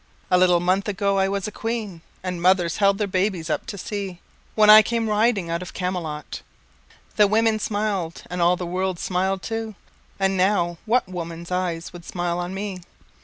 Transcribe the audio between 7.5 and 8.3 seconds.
smiled,